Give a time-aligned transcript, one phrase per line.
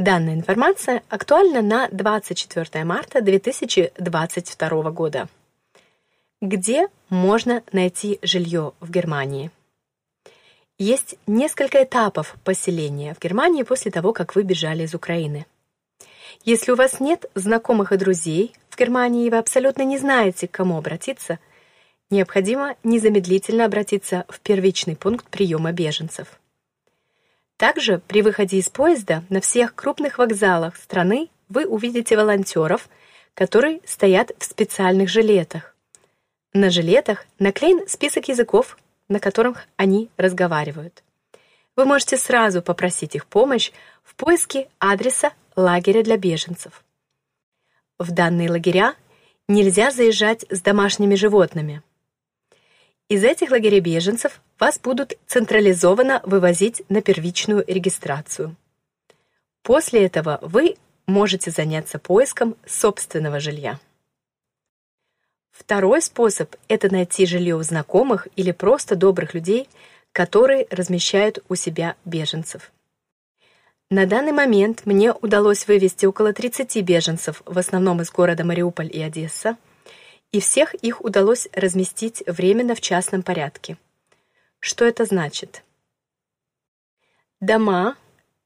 [0.00, 5.28] Данная информация актуальна на 24 марта 2022 года.
[6.40, 9.50] Где можно найти жилье в Германии?
[10.78, 15.44] Есть несколько этапов поселения в Германии после того, как вы бежали из Украины.
[16.46, 20.52] Если у вас нет знакомых и друзей в Германии, и вы абсолютно не знаете, к
[20.52, 21.38] кому обратиться,
[22.08, 26.39] необходимо незамедлительно обратиться в первичный пункт приема беженцев.
[27.60, 32.88] Также при выходе из поезда на всех крупных вокзалах страны вы увидите волонтеров,
[33.34, 35.76] которые стоят в специальных жилетах.
[36.54, 38.78] На жилетах наклеен список языков,
[39.10, 41.04] на которых они разговаривают.
[41.76, 43.72] Вы можете сразу попросить их помощь
[44.04, 46.82] в поиске адреса лагеря для беженцев.
[47.98, 48.94] В данные лагеря
[49.48, 51.82] нельзя заезжать с домашними животными.
[53.10, 58.54] Из этих лагерей беженцев вас будут централизованно вывозить на первичную регистрацию.
[59.64, 63.80] После этого вы можете заняться поиском собственного жилья.
[65.50, 69.68] Второй способ– это найти жилье у знакомых или просто добрых людей,
[70.12, 72.70] которые размещают у себя беженцев.
[73.90, 79.02] На данный момент мне удалось вывести около 30 беженцев, в основном из города Мариуполь и
[79.02, 79.56] Одесса,
[80.32, 83.76] и всех их удалось разместить временно в частном порядке.
[84.60, 85.62] Что это значит?
[87.40, 87.96] Дома,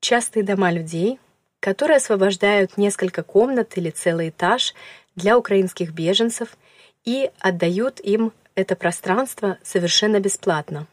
[0.00, 1.18] частые дома людей,
[1.60, 4.74] которые освобождают несколько комнат или целый этаж
[5.16, 6.56] для украинских беженцев
[7.04, 10.86] и отдают им это пространство совершенно бесплатно.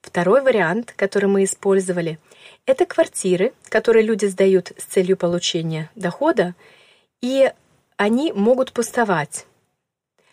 [0.00, 2.18] Второй вариант, который мы использовали–
[2.66, 6.54] это квартиры, которые люди сдают с целью получения дохода,
[7.20, 7.52] и
[7.96, 9.46] они могут пустовать.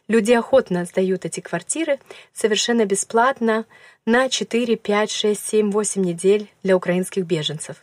[0.07, 1.99] Люди охотно сдают эти квартиры
[2.33, 3.65] совершенно бесплатно
[4.05, 7.77] на 4, 5, 6, 7, 8 недель для украинских беженцев.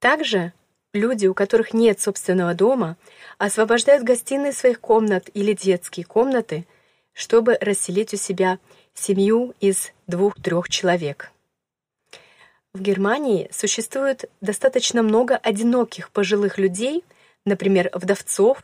[0.00, 0.52] Также
[0.92, 2.96] люди, у которых нет собственного дома,
[3.38, 6.66] освобождают гостиные своих комнат или детские комнаты,
[7.12, 8.58] чтобы расселить у себя
[8.94, 11.30] семью из двух-трех человек.
[12.72, 17.04] В Германии существует достаточно много одиноких пожилых людей,
[17.44, 18.62] например, вдовцов,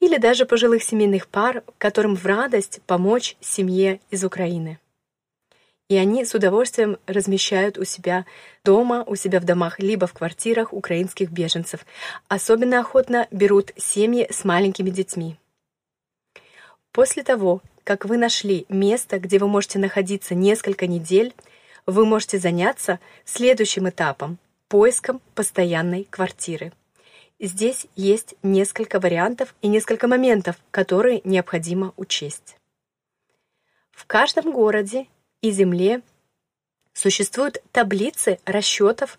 [0.00, 4.78] или даже пожилых семейных пар, которым в радость помочь семье из Украины.
[5.88, 8.24] И они с удовольствием размещают у себя
[8.64, 11.84] дома, у себя в домах, либо в квартирах украинских беженцев.
[12.28, 15.36] Особенно охотно берут семьи с маленькими детьми.
[16.92, 21.34] После того, как вы нашли место, где вы можете находиться несколько недель,
[21.86, 24.38] вы можете заняться следующим этапом–
[24.68, 26.72] поиском постоянной квартиры.
[27.40, 32.56] Здесь есть несколько вариантов и несколько моментов, которые необходимо учесть.
[33.90, 35.06] В каждом городе
[35.40, 36.02] и земле
[36.92, 39.18] существуют таблицы расчетов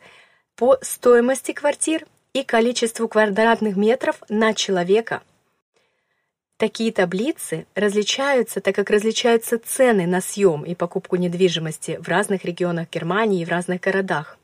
[0.56, 5.24] по стоимости квартир и количеству квадратных метров на человека–
[6.62, 12.88] Такие таблицы различаются, так как различаются цены на съем и покупку недвижимости в разных регионах
[12.92, 14.38] Германии и в разных городах.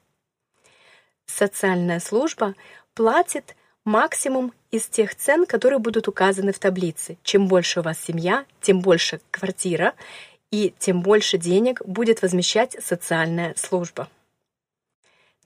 [1.27, 2.55] Социальная служба
[2.95, 3.55] платит
[3.87, 7.17] максимум из тех цен, которые будут указаны в таблице.
[7.23, 9.93] Чем больше у вас семья, тем больше квартира,
[10.51, 14.07] и тем больше денег будет возмещать социальная служба.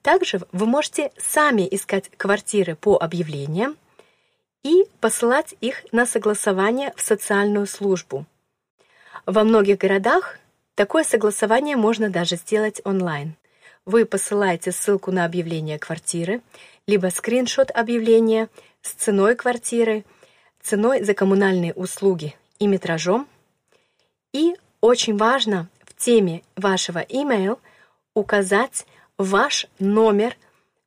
[0.02, 3.76] Также вы можете сами искать квартиры по объявлениям,
[4.62, 8.26] и посылать их на согласование в социальную службу.
[9.26, 10.38] Во многих городах
[10.74, 13.36] такое согласование можно даже сделать онлайн.
[13.84, 16.40] Вы посылаете ссылку на объявление квартиры,
[16.86, 18.48] либо скриншот объявления
[18.80, 20.04] с ценой квартиры,
[20.62, 23.26] ценой за коммунальные услуги и метражом.
[24.32, 27.58] И очень важно в теме вашего email
[28.14, 28.86] указать
[29.18, 30.36] ваш номер,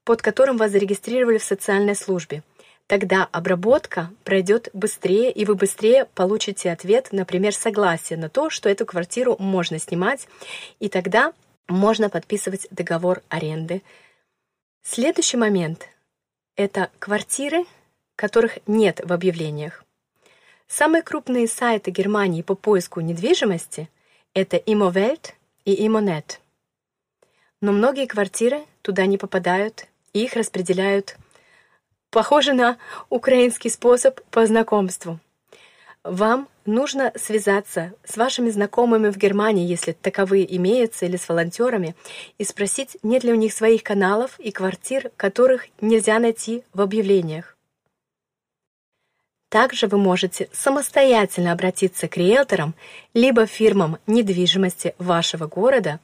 [0.04, 2.44] под которым вас зарегистрировали в социальной службе–
[2.88, 8.86] Тогда обработка пройдет быстрее, и вы быстрее получите ответ, например, согласие на то, что эту
[8.86, 10.28] квартиру можно снимать,
[10.80, 11.34] и тогда
[11.68, 13.82] можно подписывать договор аренды.
[14.84, 15.88] Следующий момент—
[16.56, 17.66] это квартиры,
[18.16, 19.84] которых нет в объявлениях.
[20.68, 23.90] Самые крупные сайты Германии по поиску недвижимости—
[24.34, 25.34] это Immowelt
[25.66, 26.40] и Immonet.
[27.62, 31.18] Но многие квартиры туда не попадают, и их распределяют
[32.16, 32.78] Похоже на
[33.10, 35.20] украинский способ по знакомству.
[36.06, 41.96] Вам нужно связаться с вашими знакомыми в Германии, если таковые имеются, или с волонтерами,
[42.38, 47.58] и спросить, нет ли у них своих каналов и квартир, которых нельзя найти в объявлениях.
[49.50, 52.76] Также вы можете самостоятельно обратиться к риэлторам
[53.16, 56.00] либо фирмам недвижимости вашего города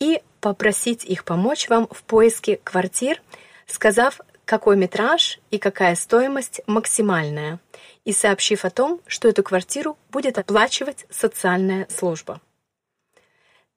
[0.00, 3.22] и попросить их помочь вам в поиске квартир–
[3.70, 4.20] сказав,
[4.50, 7.60] какой метраж и какая стоимость максимальная,
[8.04, 12.40] и сообщив о том, что эту квартиру будет оплачивать социальная служба.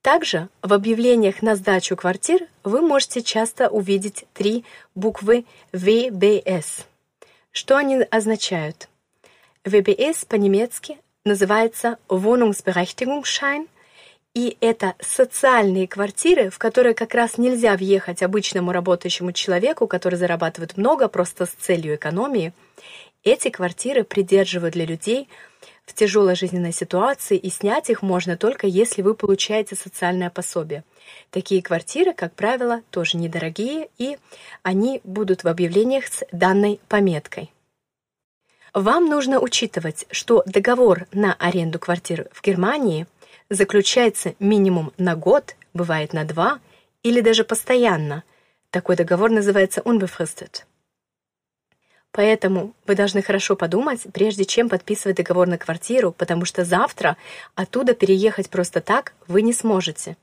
[0.01, 4.65] Также в объявлениях на сдачу квартир вы можете часто увидеть три
[4.95, 6.87] буквы ВБС.
[7.51, 8.89] Что они означают?
[9.65, 13.69] ВБС по-немецки называется Wohnungsberechtigungsschein,
[14.33, 20.75] и это социальные квартиры, в которые как раз нельзя въехать обычному работающему человеку, который зарабатывает
[20.75, 22.53] много просто с целью экономии.
[23.23, 25.29] Эти квартиры придерживают для людей
[25.85, 30.83] в тяжелой жизненной ситуации, и снять их можно только если вы получаете социальное пособие.
[31.29, 34.17] Такие квартиры, как правило, тоже недорогие, и
[34.63, 37.51] они будут в объявлениях с данной пометкой.
[38.73, 43.05] Вам нужно учитывать, что договор на аренду квартир в Германии
[43.49, 46.59] заключается минимум на год, бывает на два,
[47.03, 48.23] или даже постоянно.
[48.69, 50.63] Такой договор называется unbefristet.
[52.11, 57.17] Поэтому вы должны хорошо подумать, прежде чем подписывать договор на квартиру, потому что завтра
[57.55, 60.15] оттуда переехать просто так вы не сможете.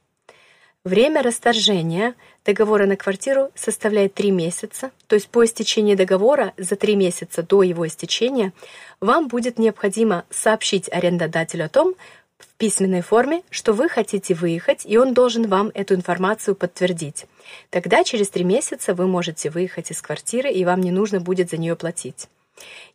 [0.84, 2.14] Время расторжения
[2.44, 7.62] договора на квартиру составляет 3 месяца, то есть по истечении договора за 3 месяца до
[7.62, 8.55] его истечения
[9.00, 11.96] вам будет необходимо сообщить арендодателю о том,
[12.40, 17.26] в письменной форме, что вы хотите выехать, и он должен вам эту информацию подтвердить.
[17.70, 21.56] Тогда через три месяца вы можете выехать из квартиры, и вам не нужно будет за
[21.56, 22.28] нее платить.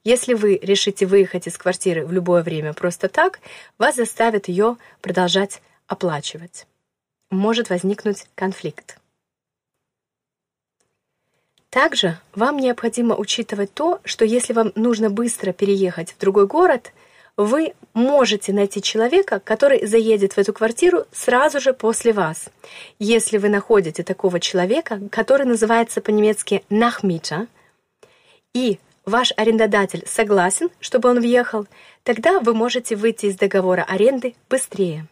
[0.04, 3.40] Если вы решите выехать из квартиры в любое время просто так,
[3.78, 6.66] вас заставят ее продолжать оплачивать
[7.36, 8.98] может возникнуть конфликт.
[11.70, 16.94] Также вам необходимо учитывать то, что если вам нужно быстро переехать в другой город,
[17.38, 22.46] вы можете найти человека, который заедет в эту квартиру сразу же после вас.
[22.98, 27.48] Если вы находите такого человека, который называется по-немецки «Nachmieter»,
[28.54, 31.68] и ваш арендодатель согласен, чтобы он въехал,
[32.04, 35.08] тогда вы можете выйти из договора аренды быстрее.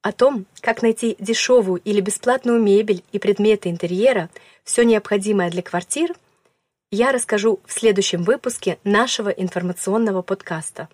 [0.00, 4.30] О том, как найти дешевую или бесплатную мебель и предметы интерьера,
[4.64, 6.14] все необходимое для квартир,
[6.90, 10.88] я расскажу в следующем выпуске нашего информационного подкаста.